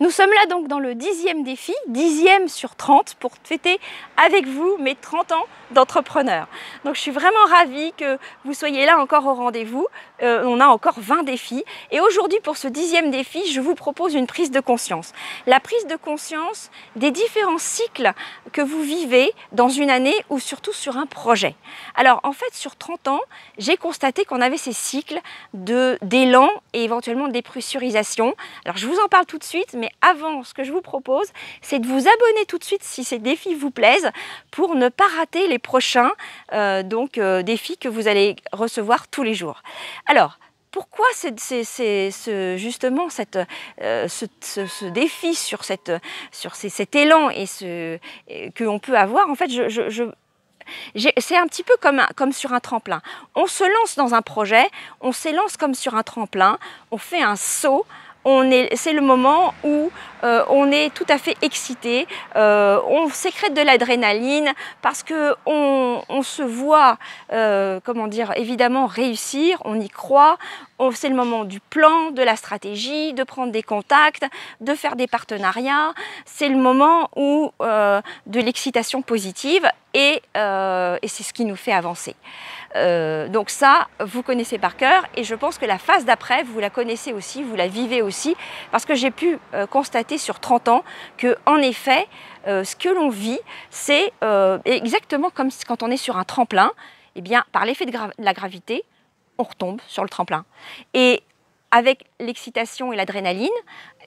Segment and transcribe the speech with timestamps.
[0.00, 3.80] Nous sommes là donc dans le dixième défi, dixième sur 30 pour fêter
[4.16, 6.46] avec vous mes 30 ans d'entrepreneur.
[6.84, 9.88] Donc je suis vraiment ravie que vous soyez là encore au rendez-vous.
[10.22, 14.14] Euh, on a encore 20 défis et aujourd'hui pour ce dixième défi, je vous propose
[14.14, 15.12] une prise de conscience.
[15.48, 18.12] La prise de conscience des différents cycles
[18.52, 21.56] que vous vivez dans une année ou surtout sur un projet.
[21.96, 23.20] Alors en fait sur 30 ans,
[23.58, 25.20] j'ai constaté qu'on avait ces cycles
[25.54, 28.36] d'élan et éventuellement de dépressurisation.
[28.64, 31.28] Alors je vous en parle tout de suite, mais avant, ce que je vous propose,
[31.62, 34.10] c'est de vous abonner tout de suite si ces défis vous plaisent
[34.50, 36.12] pour ne pas rater les prochains
[36.52, 39.62] euh, donc, euh, défis que vous allez recevoir tous les jours.
[40.06, 40.38] Alors,
[40.70, 41.06] pourquoi
[42.56, 43.08] justement
[43.80, 47.46] euh, ce, défi sur, cet élan et
[48.54, 49.28] que l'on peut avoir?
[49.30, 49.50] En fait,
[51.18, 51.74] c'est un petit peu
[52.14, 53.00] comme sur un tremplin.
[53.34, 54.68] On se lance dans un projet,
[55.00, 56.58] on s'élance comme sur un tremplin,
[56.90, 57.86] on fait un saut,
[58.24, 59.90] c'est le moment où
[60.24, 64.52] euh, on est tout à fait excité, euh, on sécrète de l'adrénaline
[64.82, 66.98] parce que on, se voit,
[67.32, 70.36] euh, comment dire, évidemment réussir, on y croit,
[70.92, 74.26] c'est le moment du plan, de la stratégie, de prendre des contacts,
[74.60, 75.92] de faire des partenariats,
[76.24, 82.14] c'est le moment où de l'excitation positive et, et c'est ce qui nous fait avancer.
[82.74, 86.70] Donc ça, vous connaissez par cœur et je pense que la phase d'après, vous la
[86.70, 88.07] connaissez aussi, vous la vivez aussi,
[88.70, 90.84] parce que j'ai pu euh, constater sur 30 ans
[91.16, 92.06] que, en effet,
[92.46, 93.38] euh, ce que l'on vit,
[93.70, 94.12] c'est
[94.64, 96.72] exactement comme quand on est sur un tremplin,
[97.14, 98.84] eh bien, par l'effet de, la gravité,
[99.38, 100.44] on retombe sur le tremplin.
[100.94, 101.22] Et
[101.70, 103.48] avec l'excitation et l'adrénaline,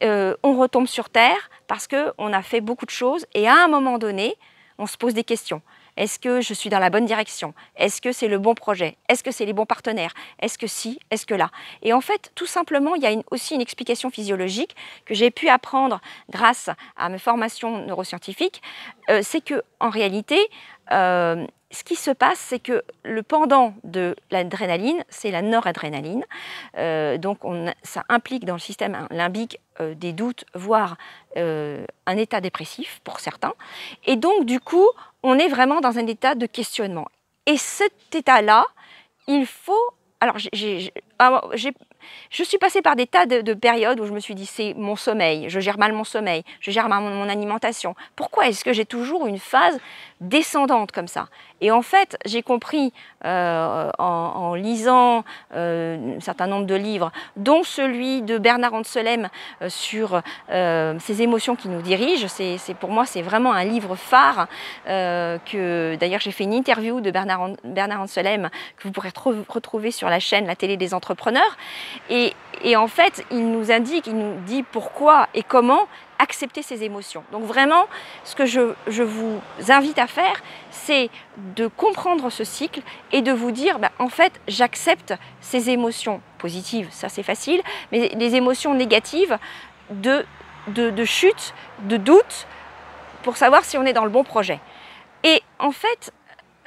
[0.02, 3.98] on retombe sur Terre parce qu'on a fait beaucoup de choses et à un moment
[3.98, 4.36] donné,
[4.78, 5.62] on se pose des questions.
[5.98, 7.54] Est-ce que je suis dans la bonne direction?
[7.76, 8.98] Est-ce que c'est le bon projet?
[9.10, 10.14] Est-ce que c'est les bons partenaires?
[10.40, 11.50] Est-ce que si Est-ce que là?
[11.82, 14.76] Et en fait, tout simplement, il y a aussi une explication physiologique
[15.06, 18.62] que j'ai pu apprendre grâce à mes formations neuroscientifiques.
[19.10, 20.40] Euh, c'est que en réalité,
[20.92, 26.24] euh, ce qui se passe, c'est que le pendant de l'adrénaline, c'est la noradrénaline.
[26.78, 27.40] Euh, donc
[27.84, 30.98] ça implique dans le système limbique des doutes, voire
[31.36, 33.54] un état dépressif pour certains.
[34.06, 34.88] Et donc du coup,
[35.24, 37.08] on est vraiment dans un état de questionnement.
[37.46, 38.66] Et cet état-là,
[39.28, 39.94] il faut...
[40.20, 40.38] Alors,
[41.18, 41.42] ah,
[42.30, 44.96] je suis passée par des tas de, périodes où je me suis dit, c'est mon
[44.96, 47.96] sommeil, je gère mal mon sommeil, je gère mal mon alimentation.
[48.16, 49.80] Pourquoi est-ce que j'ai toujours une phase
[50.20, 51.28] descendante comme ça?
[51.62, 52.92] Et en fait, j'ai compris
[53.24, 55.24] euh, en, lisant
[55.54, 59.30] euh, un certain nombre de livres, dont celui de Bernard Anselem
[59.62, 62.28] euh, sur ces émotions qui nous dirigent.
[62.28, 64.48] C'est, pour moi, c'est vraiment un livre phare.
[64.86, 69.12] que d'ailleurs, j'ai fait une interview de Bernard, Bernard Anselem que vous pourrez
[69.48, 71.58] retrouver sur la chaîne La télé des entrepreneurs.
[72.10, 72.34] Et,
[72.64, 75.88] et en fait, il nous indique, il nous dit pourquoi et comment
[76.20, 77.24] accepter ces émotions.
[77.32, 77.88] Donc vraiment,
[78.24, 81.10] ce que je, vous invite à faire, c'est
[81.56, 86.88] de comprendre ce cycle et de vous dire, bah, en fait, j'accepte ces émotions positives,
[86.92, 87.62] ça c'est facile,
[87.92, 89.38] mais les émotions négatives
[89.90, 90.26] de,
[90.68, 92.48] de chute, de doute,
[93.24, 94.60] pour savoir si on est dans le bon projet.
[95.24, 96.12] Et en fait,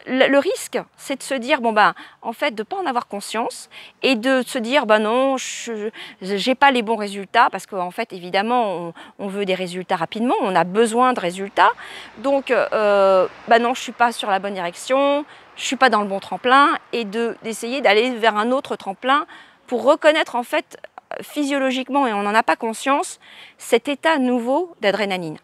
[0.07, 3.07] le, risque, c'est de se dire, bon ben, en fait, de ne pas en avoir
[3.07, 3.69] conscience
[4.03, 8.13] et de se dire, ben non, je n'ai pas les bons résultats parce qu'en fait,
[8.13, 11.71] évidemment, on, veut des résultats rapidement, on a besoin de résultats.
[12.19, 13.29] Donc, ben
[13.61, 15.25] non, je ne suis pas sur la bonne direction,
[15.57, 19.27] je ne suis pas dans le bon tremplin et d'essayer d'aller vers un autre tremplin
[19.67, 20.79] pour reconnaître en fait
[21.23, 23.21] physiologiquement, et on n'en a pas conscience,
[23.59, 25.39] cet état nouveau d'adrénaline.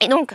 [0.00, 0.34] Et donc,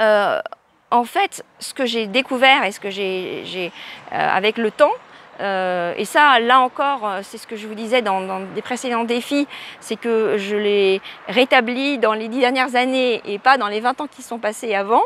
[0.00, 0.40] euh,
[0.90, 3.72] en fait, ce que j'ai découvert et ce que j'ai,
[4.12, 4.92] euh, avec le temps,
[5.40, 9.04] euh, et ça, là encore, euh, c'est ce que je vous disais dans, des précédents
[9.04, 9.48] défis,
[9.80, 14.02] c'est que je l'ai rétabli dans les dix dernières années et pas dans les 20
[14.02, 15.02] ans qui sont passés avant.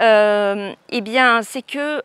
[0.00, 2.02] eh bien, c'est que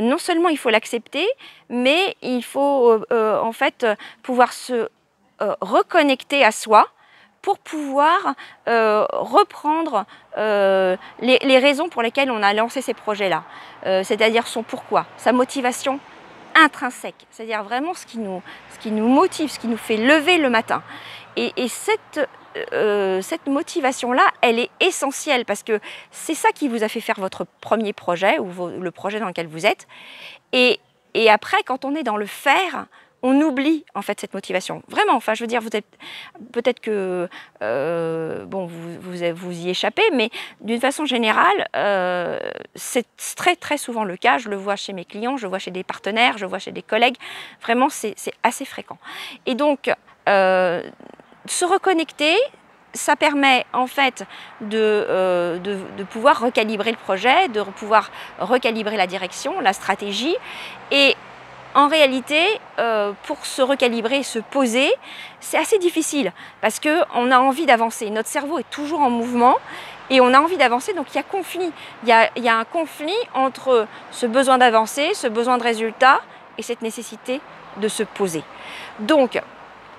[0.00, 1.26] non seulement il faut l'accepter,
[1.68, 3.86] mais il faut en fait
[4.22, 4.88] pouvoir se
[5.60, 6.88] reconnecter à soi
[7.46, 8.34] pour pouvoir
[8.66, 10.04] euh, reprendre
[10.36, 13.44] euh, les, raisons pour lesquelles on a lancé ces projets-là,
[13.86, 16.00] euh, c'est-à-dire son pourquoi, sa motivation
[16.56, 18.42] intrinsèque, c'est-à-dire vraiment ce qui, nous,
[18.74, 20.82] ce qui nous motive, ce qui nous fait lever le matin.
[21.36, 22.28] Et, cette,
[22.72, 25.78] cette motivation-là, elle est essentielle parce que
[26.10, 28.50] c'est ça qui vous a fait faire votre premier projet ou
[28.80, 29.86] le projet dans lequel vous êtes.
[30.52, 30.80] Et,
[31.14, 32.86] et après, quand on est dans le faire,
[33.22, 34.82] on oublie en fait cette motivation.
[34.88, 35.86] Vraiment, enfin je veux dire, vous êtes
[36.52, 37.28] peut-être que
[37.62, 40.30] euh, bon, vous, vous, y échappez, mais
[40.60, 42.38] d'une façon générale, euh,
[42.74, 44.38] c'est très très souvent le cas.
[44.38, 46.82] Je le vois chez mes clients, je vois chez des partenaires, je vois chez des
[46.82, 47.16] collègues.
[47.62, 48.98] Vraiment, c'est assez fréquent.
[49.46, 49.90] Et donc,
[50.28, 50.82] euh,
[51.46, 52.36] se reconnecter,
[52.92, 54.24] ça permet en fait
[54.60, 60.36] de, de, pouvoir recalibrer le projet, de pouvoir recalibrer la direction, la stratégie.
[60.90, 61.14] Et
[61.76, 62.42] en réalité,
[63.24, 64.90] pour se recalibrer, se poser,
[65.40, 66.32] c'est assez difficile
[66.62, 68.08] parce qu'on a envie d'avancer.
[68.10, 69.56] Notre cerveau est toujours en mouvement
[70.08, 71.22] et on a envie d'avancer, donc il
[72.06, 76.22] y a un conflit entre ce besoin d'avancer, ce besoin de résultat
[76.56, 77.42] et cette nécessité
[77.76, 78.42] de se poser.
[79.00, 79.38] Donc,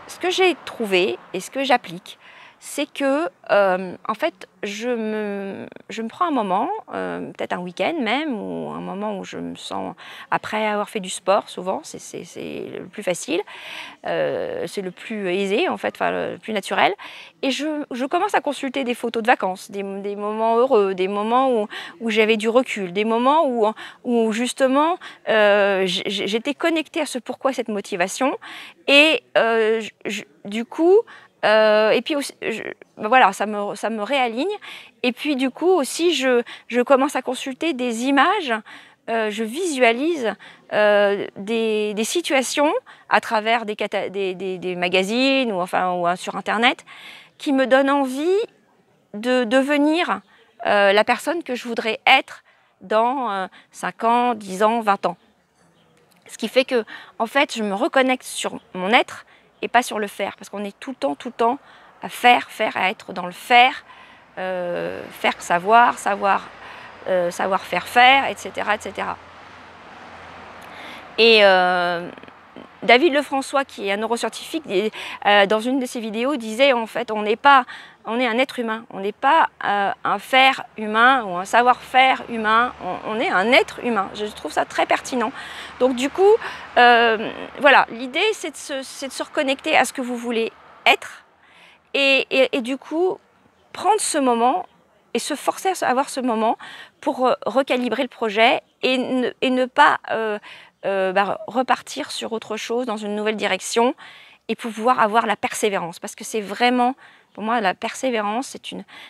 [0.07, 2.18] ce que j'ai trouvé et ce que j'applique,
[2.59, 7.59] c'est que, euh, en fait, je me, je me prends un moment, euh, peut-être un
[7.59, 9.95] week-end même, ou un moment où je me sens,
[10.31, 12.25] après avoir fait du sport, souvent, c'est
[12.80, 13.42] le plus facile,
[14.07, 16.94] euh, c'est le plus aisé, en fait, le plus naturel,
[17.44, 21.07] et je, je, commence à consulter des photos de vacances, des, des moments heureux, des
[21.07, 21.68] moments où,
[22.01, 23.68] où j'avais du recul, des moments où,
[24.03, 28.36] où justement, j'étais connectée à ce pourquoi cette motivation,
[28.88, 29.21] et
[30.45, 31.01] du coup,
[31.48, 32.16] euh, et puis
[32.98, 34.56] voilà, ça me, ça me réaligne.
[35.04, 38.54] Et puis du coup aussi, je, je commence à consulter des images,
[39.10, 40.34] euh, je visualise
[40.74, 42.74] euh, des, des, situations
[43.08, 43.76] à travers des,
[44.10, 46.84] des, des, magazines ou, enfin, ou sur Internet
[47.38, 48.42] qui me donnent envie
[49.14, 50.22] de devenir
[50.66, 52.44] la personne que je voudrais être
[52.82, 55.18] dans 5 ans, 10 ans, 20 ans.
[56.26, 56.84] Ce qui fait que,
[57.20, 59.26] en fait, je me reconnecte sur mon être
[59.62, 60.36] et pas sur le faire.
[60.38, 61.59] Parce qu'on est tout le temps, tout le temps
[62.01, 63.83] à faire, faire, à être dans le faire,
[64.38, 66.48] euh, faire savoir, savoir,
[67.07, 68.51] euh, savoir faire faire, etc.
[68.74, 69.07] etc.
[71.18, 72.09] Et euh,
[72.83, 74.63] David Lefrançois, qui est un neuroscientifique,
[75.25, 77.65] dans une de ses vidéos disait en fait on n'est pas
[78.07, 82.24] on est un être humain, on n'est pas euh, un faire humain ou un savoir-faire
[82.29, 82.74] humain,
[83.06, 84.09] on, est un être humain.
[84.15, 85.33] Je trouve ça très pertinent.
[85.81, 86.33] Donc du coup,
[86.77, 87.29] euh,
[87.59, 90.53] voilà, l'idée c'est de, se reconnecter à ce que vous voulez
[90.85, 91.25] être
[91.94, 93.19] et, du coup
[93.74, 94.65] prendre ce moment
[95.13, 96.57] et se forcer à avoir ce moment
[97.01, 99.97] pour euh, recalibrer le projet et ne, pas
[100.88, 103.94] bah, repartir sur autre chose dans une nouvelle direction
[104.48, 106.95] et pouvoir avoir la persévérance parce que c'est vraiment
[107.38, 108.57] pour moi, la persévérance,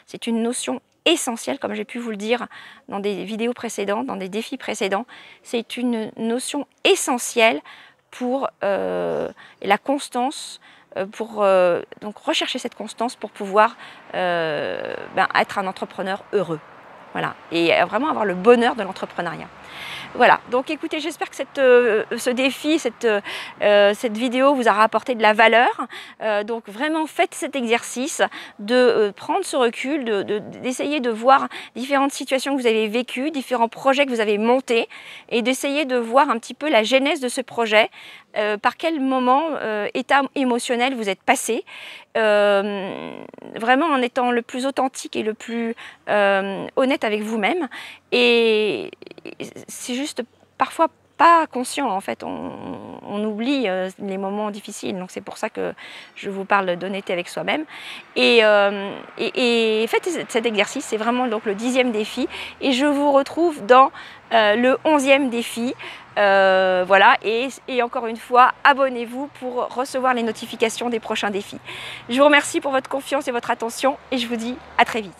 [0.05, 2.47] c'est une, notion essentielle, comme j'ai pu vous le dire
[2.89, 5.05] dans des vidéos précédentes, dans des défis précédents.
[5.43, 7.61] C'est une notion essentielle
[8.11, 9.29] pour euh,
[9.61, 10.59] la constance,
[10.97, 13.77] euh, pour euh, donc rechercher cette constance pour pouvoir
[14.11, 16.59] ben, être un entrepreneur heureux.
[17.17, 19.47] Voilà, et vraiment avoir le bonheur de l'entrepreneuriat.
[20.13, 23.07] Voilà, donc écoutez, j'espère que euh, ce défi, cette,
[23.61, 25.87] euh, cette vidéo vous aura apporté de la valeur.
[26.21, 28.21] Euh, donc vraiment faites cet exercice
[28.59, 30.05] de prendre ce recul,
[30.61, 34.37] d'essayer de, de, voir différentes situations que vous avez vécues, différents projets que vous avez
[34.37, 34.87] montés
[35.29, 37.89] et d'essayer de voir un petit peu la genèse de ce projet,
[38.61, 39.43] par quel moment,
[39.93, 41.65] état émotionnel vous êtes passé,
[42.15, 45.75] vraiment en étant le plus authentique et le plus
[46.07, 47.67] honnête avec vous-même?
[48.11, 48.91] Et
[49.67, 50.23] c'est juste
[50.57, 55.49] parfois pas conscient en fait, on, oublie euh, les moments difficiles, donc c'est pour ça
[55.49, 55.73] que
[56.15, 57.65] je vous parle d'honnêteté avec soi-même.
[58.15, 58.91] Et, euh,
[59.87, 62.27] faites cet exercice, c'est vraiment donc le dixième défi,
[62.61, 63.91] et je vous retrouve dans
[64.33, 65.73] euh, le onzième défi.
[66.15, 71.59] voilà, et, et, encore une fois, abonnez-vous pour recevoir les notifications des prochains défis.
[72.09, 75.01] Je vous remercie pour votre confiance et votre attention, et je vous dis à très
[75.01, 75.13] vite.